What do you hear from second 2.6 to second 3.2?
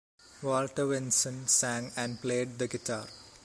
guitar.